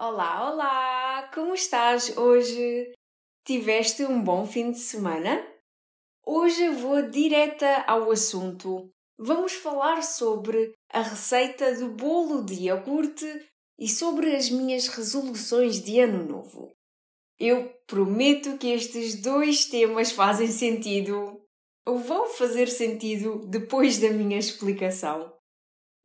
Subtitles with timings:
[0.00, 1.28] Olá, olá!
[1.34, 2.92] Como estás hoje?
[3.44, 5.44] Tiveste um bom fim de semana?
[6.24, 8.88] Hoje vou direta ao assunto.
[9.18, 13.26] Vamos falar sobre a receita do bolo de iogurte
[13.76, 16.70] e sobre as minhas resoluções de ano novo.
[17.36, 21.42] Eu prometo que estes dois temas fazem sentido
[21.84, 25.36] ou vão fazer sentido depois da minha explicação.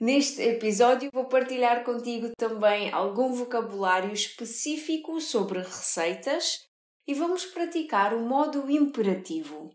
[0.04, 6.66] Neste episódio vou partilhar contigo também algum vocabulário específico sobre receitas
[7.08, 9.72] e vamos praticar o modo imperativo.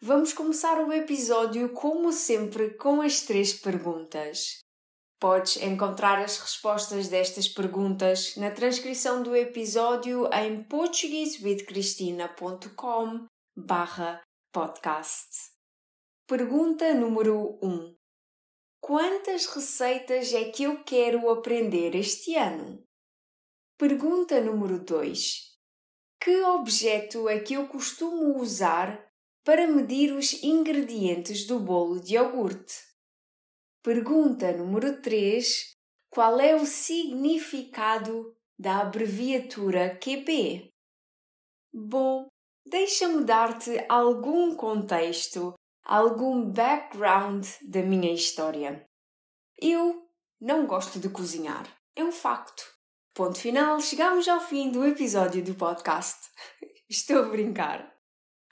[0.00, 4.60] Vamos começar o episódio, como sempre, com as três perguntas.
[5.20, 13.26] Podes encontrar as respostas destas perguntas na transcrição do episódio em portuguesewithcristina.com
[14.50, 15.52] podcast.
[16.26, 18.03] Pergunta número 1.
[18.86, 22.84] Quantas receitas é que eu quero aprender este ano?
[23.78, 25.56] Pergunta número 2.
[26.20, 29.02] Que objeto é que eu costumo usar
[29.42, 32.74] para medir os ingredientes do bolo de iogurte?
[33.82, 35.72] Pergunta número 3.
[36.10, 40.70] Qual é o significado da abreviatura QB?
[41.72, 42.26] Bom,
[42.66, 48.88] deixa-me dar-te algum contexto algum background da minha história.
[49.60, 50.08] Eu
[50.40, 51.66] não gosto de cozinhar.
[51.94, 52.64] É um facto.
[53.14, 56.28] Ponto final, chegamos ao fim do episódio do podcast.
[56.88, 57.94] Estou a brincar.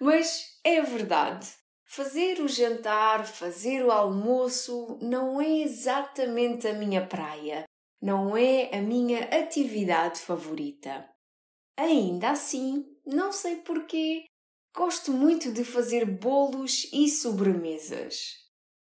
[0.00, 1.48] Mas é verdade.
[1.84, 7.64] Fazer o jantar, fazer o almoço não é exatamente a minha praia.
[8.00, 11.08] Não é a minha atividade favorita.
[11.76, 14.24] Ainda assim, não sei porquê,
[14.74, 18.38] Gosto muito de fazer bolos e sobremesas.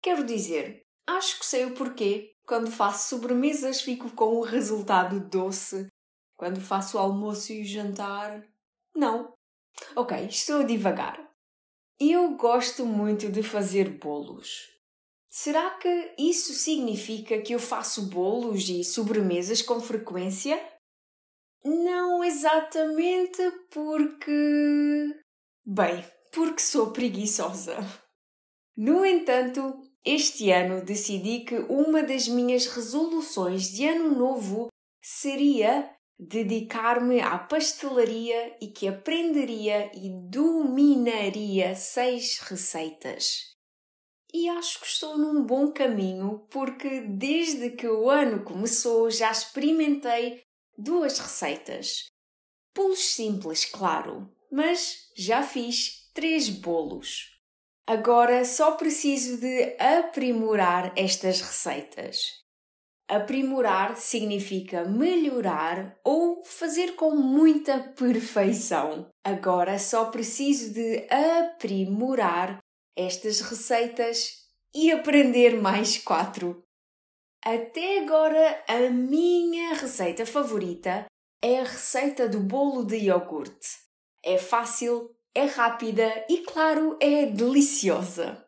[0.03, 2.35] Quero dizer, acho que sei o porquê.
[2.45, 5.87] Quando faço sobremesas, fico com o resultado doce.
[6.37, 8.47] Quando faço o almoço e o jantar,
[8.95, 9.33] não.
[9.97, 11.19] Ok, estou a divagar.
[11.99, 14.69] Eu gosto muito de fazer bolos.
[15.31, 20.61] Será que isso significa que eu faço bolos e sobremesas com frequência?
[21.65, 23.41] Não exatamente
[23.71, 25.22] porque
[25.65, 27.77] Bem, porque sou preguiçosa.
[28.77, 34.69] No entanto, este ano decidi que uma das minhas resoluções de ano novo
[35.01, 43.53] seria dedicar-me à pastelaria e que aprenderia e dominaria seis receitas.
[44.35, 50.43] E acho que estou num bom caminho porque desde que o ano começou já experimentei
[50.77, 52.07] duas receitas.
[52.75, 57.41] Pulos simples, claro, mas já fiz três bolos.
[57.87, 62.43] Agora só preciso de aprimorar estas receitas.
[63.09, 69.11] Aprimorar significa melhorar ou fazer com muita perfeição.
[69.25, 72.59] Agora só preciso de aprimorar
[72.97, 74.43] estas receitas
[74.75, 76.63] e aprender mais quatro.
[77.45, 81.07] Até agora, a minha receita favorita
[81.43, 83.83] é a receita do bolo de iogurte.
[84.25, 88.47] É fácil, é rápida e, claro, é deliciosa.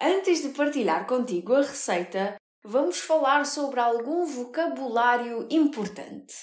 [0.00, 6.34] Antes de partilhar contigo a receita, vamos falar sobre algum vocabulário importante.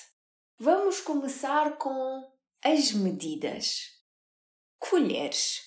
[0.58, 2.24] Vamos começar com
[2.64, 3.90] as medidas.
[4.80, 5.62] Colheres.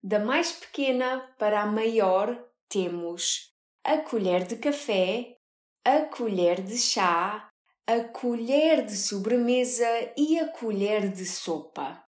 [0.00, 3.52] Da mais pequena para a maior, temos
[3.82, 5.36] a colher de café,
[5.84, 7.50] a colher de chá,
[7.88, 12.05] a colher de sobremesa e a colher de sopa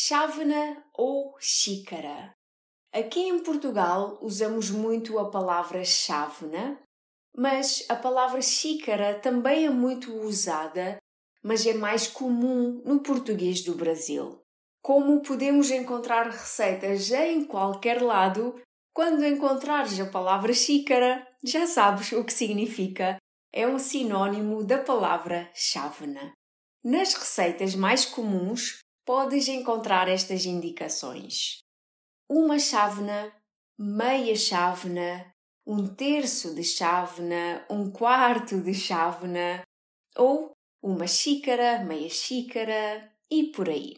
[0.00, 2.32] chávena ou xícara.
[2.92, 6.80] Aqui em Portugal usamos muito a palavra chávena,
[7.36, 10.98] mas a palavra xícara também é muito usada,
[11.42, 14.40] mas é mais comum no português do Brasil.
[14.80, 18.54] Como podemos encontrar receitas em qualquer lado,
[18.94, 23.16] quando encontrares a palavra xícara, já sabes o que significa.
[23.52, 26.32] É um sinônimo da palavra chávena.
[26.84, 28.78] Nas receitas mais comuns,
[29.08, 31.60] podes encontrar estas indicações:
[32.28, 33.32] uma chávena,
[33.78, 35.32] meia chávena,
[35.66, 39.62] um terço de chávena, um quarto de chávena
[40.14, 40.52] ou
[40.82, 43.96] uma xícara, meia xícara e por aí.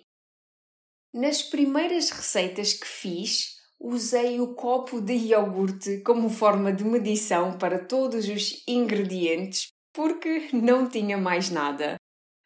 [1.13, 7.85] Nas primeiras receitas que fiz, usei o copo de iogurte como forma de medição para
[7.85, 11.97] todos os ingredientes porque não tinha mais nada.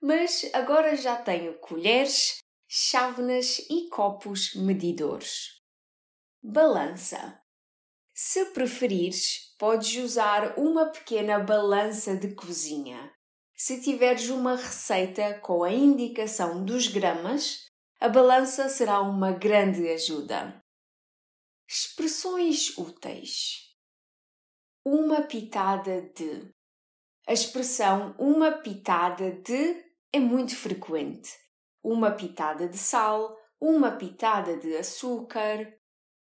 [0.03, 2.44] Mas agora já tenho colheres,
[2.77, 5.63] chávenas e copos medidores.
[6.43, 7.41] Balança.
[8.13, 13.15] Se preferires, podes usar uma pequena balança de cozinha.
[13.55, 17.65] Se tiveres uma receita com a indicação dos gramas,
[18.01, 20.61] a balança será uma grande ajuda.
[21.69, 23.73] Expressões úteis:
[24.85, 26.53] uma pitada de.
[27.25, 29.81] A expressão uma pitada de
[30.13, 31.44] é muito frequente.
[31.85, 35.71] Uma pitada de sal, uma pitada de açúcar.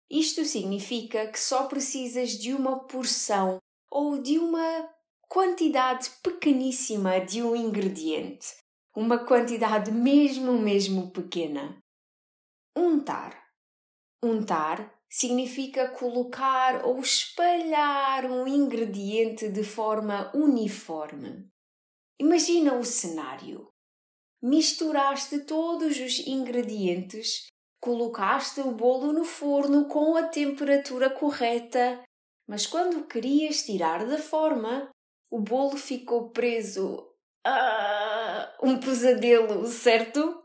[0.09, 3.59] Isto significa que só precisas de uma porção
[3.89, 4.89] ou de uma
[5.29, 8.47] quantidade pequeníssima de um ingrediente,
[8.95, 11.77] uma quantidade mesmo, mesmo pequena.
[12.75, 13.39] Untar.
[14.23, 21.47] Untar significa colocar ou espalhar um ingrediente de forma uniforme.
[22.19, 23.72] Imagina o cenário.
[24.43, 27.47] Misturaste todos os ingredientes,
[27.79, 32.03] colocaste o bolo no forno com a temperatura correta,
[32.45, 34.89] mas quando querias tirar da forma,
[35.31, 37.09] o bolo ficou preso.
[37.45, 40.43] Ah, um pesadelo, certo?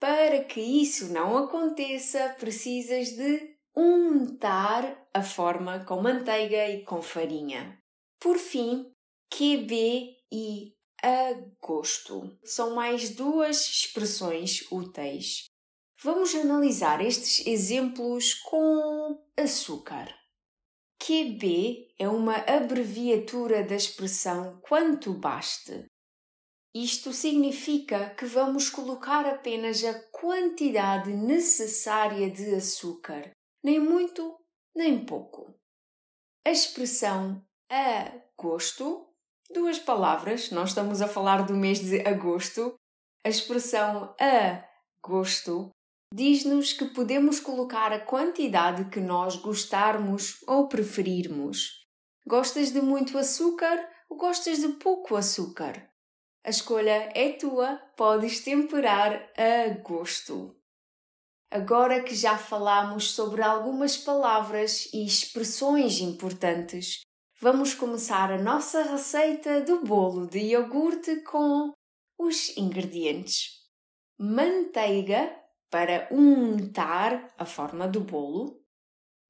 [0.00, 7.78] Para que isso não aconteça, precisas de untar a forma com manteiga e com farinha.
[8.18, 8.92] Por fim,
[9.30, 15.46] QB e agosto são mais duas expressões úteis.
[16.02, 20.14] Vamos analisar estes exemplos com açúcar.
[20.98, 25.84] QB é uma abreviatura da expressão quanto baste.
[26.74, 33.30] Isto significa que vamos colocar apenas a quantidade necessária de açúcar
[33.62, 34.36] nem muito,
[34.74, 35.54] nem pouco.
[36.44, 39.11] A expressão a gosto,
[39.50, 42.74] duas palavras, nós estamos a falar do mês de agosto.
[43.24, 44.64] A expressão a
[45.02, 45.70] gosto
[46.12, 51.86] diz-nos que podemos colocar a quantidade que nós gostarmos ou preferirmos.
[52.26, 55.88] Gostas de muito açúcar ou gostas de pouco açúcar?
[56.44, 60.56] A escolha é tua, podes temperar a gosto.
[61.50, 67.00] Agora que já falamos sobre algumas palavras e expressões importantes,
[67.42, 71.72] vamos começar a nossa receita do bolo de iogurte com
[72.16, 73.54] os ingredientes:
[74.16, 75.34] manteiga
[75.68, 78.62] para untar a forma do bolo,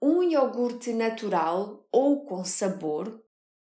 [0.02, 3.18] um iogurte natural ou com sabor.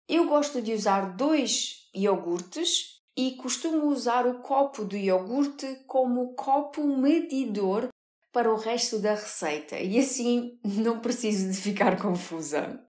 [0.06, 6.86] Eu gosto de usar dois iogurtes e costumo usar o copo do iogurte como copo
[6.86, 7.88] medidor
[8.30, 12.84] para o resto da receita e assim não preciso de ficar confusa.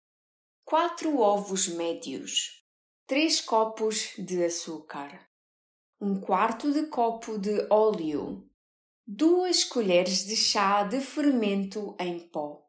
[0.65, 2.65] 4 ovos médios,
[3.07, 5.29] 3 copos de açúcar,
[6.01, 8.49] 1 quarto de copo de óleo,
[9.07, 12.67] 2 colheres de chá de fermento em pó,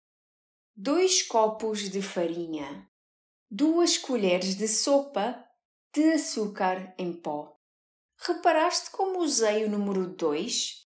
[0.77, 2.89] 2 copos de farinha,
[3.51, 5.43] 2 colheres de sopa
[5.93, 7.59] de açúcar em pó.
[8.19, 10.87] Reparaste como usei o número 2?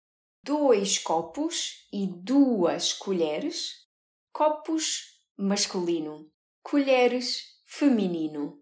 [0.44, 3.88] dois copos e duas colheres,
[4.34, 6.32] copos masculino,
[6.64, 8.62] colheres feminino.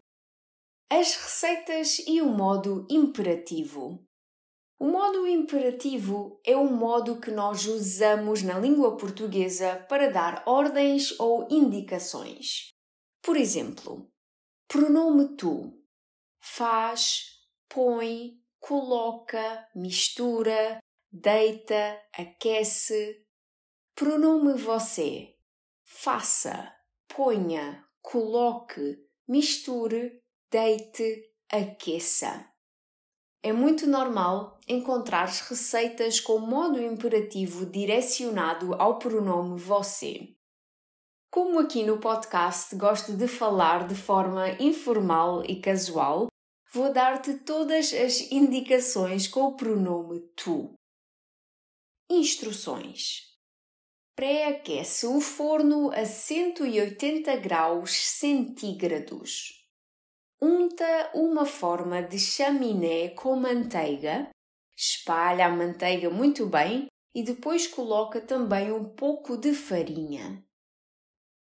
[0.90, 4.04] As receitas e o modo imperativo.
[4.80, 11.20] O modo imperativo é o modo que nós usamos na língua portuguesa para dar ordens
[11.20, 12.70] ou indicações.
[13.22, 14.10] Por exemplo,
[14.68, 15.78] pronome tu
[16.40, 17.26] faz,
[17.68, 20.80] põe, coloca, mistura,
[21.12, 23.26] deita, aquece.
[23.94, 25.36] Pronome você.
[25.84, 26.74] Faça,
[27.08, 32.50] ponha, coloque, misture, deite, aqueça.
[33.42, 40.36] É muito normal encontrar receitas com modo imperativo direcionado ao pronome você.
[41.32, 46.28] Como aqui no podcast gosto de falar de forma informal e casual,
[46.74, 50.74] vou dar-te todas as indicações com o pronome tu.
[52.10, 53.29] Instruções:
[54.20, 59.66] Pré-aquece o forno a 180 graus centígrados.
[60.42, 64.30] Unta uma forma de chaminé com manteiga,
[64.76, 70.46] espalha a manteiga muito bem e depois coloca também um pouco de farinha.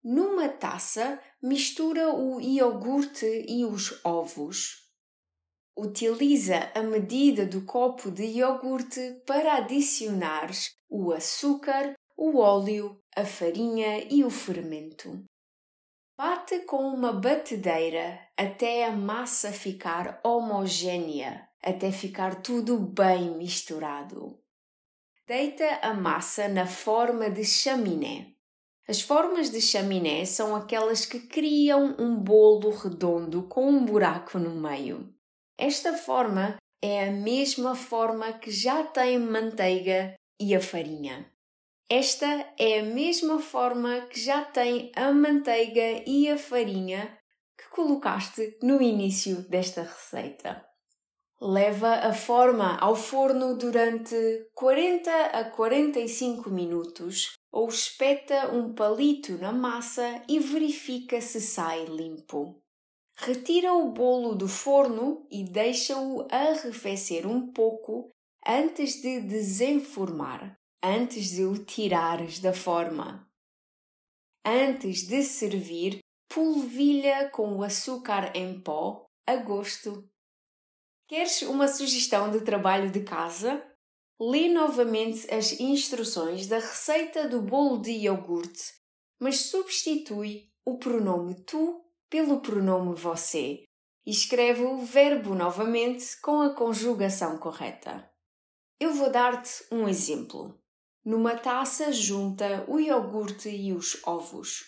[0.01, 4.89] Numa taça, mistura o iogurte e os ovos.
[5.75, 14.06] Utiliza a medida do copo de iogurte para adicionares o açúcar, o óleo, a farinha
[14.14, 15.24] e o fermento.
[16.18, 24.38] Bate com uma batedeira até a massa ficar homogênea, até ficar tudo bem misturado.
[25.26, 28.34] Deita a massa na forma de chaminé.
[28.86, 34.60] As formas de chaminé são aquelas que criam um bolo redondo com um buraco no
[34.60, 35.16] meio.
[35.58, 41.32] Esta forma é a mesma forma que já tem manteiga e a farinha.
[41.91, 47.17] Esta é a mesma forma que já tem a manteiga e a farinha
[47.58, 50.63] que colocaste no início desta receita.
[51.41, 54.15] Leva a forma ao forno durante
[54.53, 62.62] 40 a 45 minutos ou espeta um palito na massa e verifica se sai limpo.
[63.15, 68.12] Retira o bolo do forno e deixa-o arrefecer um pouco
[68.46, 73.29] antes de desenformar antes de o tirares da forma.
[74.45, 80.09] Antes de servir, polvilha com o açúcar em pó a gosto.
[81.07, 83.65] Queres uma sugestão de trabalho de casa?
[84.19, 88.74] Lê novamente as instruções da receita do bolo de iogurte,
[89.19, 93.63] mas substitui o pronome tu pelo pronome você
[94.05, 98.09] e escreve o verbo novamente com a conjugação correta.
[98.79, 100.59] Eu vou dar-te um exemplo.
[101.10, 104.63] Numa taça junta o iogurte e os ovos.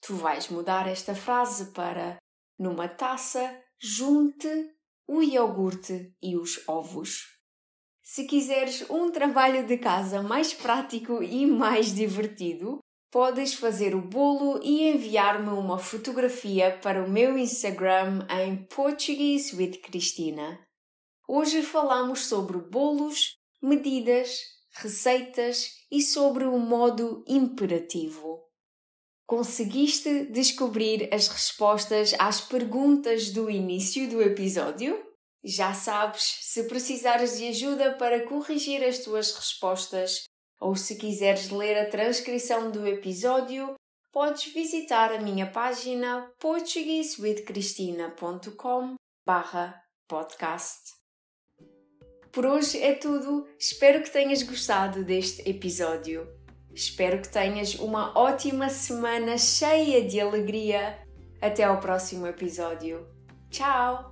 [0.00, 2.16] Tu vais mudar esta frase para
[2.56, 4.70] numa taça junte
[5.08, 7.24] o iogurte e os ovos.
[8.04, 12.78] Se quiseres um trabalho de casa mais prático e mais divertido,
[13.10, 19.80] podes fazer o bolo e enviar-me uma fotografia para o meu Instagram em Portuguese with
[19.80, 20.64] Cristina.
[21.26, 28.40] Hoje falamos sobre bolos, medidas, receitas e sobre o modo imperativo.
[29.26, 35.00] Conseguiste descobrir as respostas às perguntas do início do episódio?
[35.44, 40.24] Já sabes, se precisares de ajuda para corrigir as tuas respostas
[40.60, 43.74] ou se quiseres ler a transcrição do episódio,
[44.12, 48.96] podes visitar a minha página portuguesewithcristina.com
[50.08, 50.99] podcast.
[52.32, 53.46] Por hoje é tudo.
[53.58, 56.28] Espero que tenhas gostado deste episódio.
[56.72, 60.98] Espero que tenhas uma ótima semana cheia de alegria.
[61.40, 63.06] Até ao próximo episódio.
[63.50, 64.09] Tchau!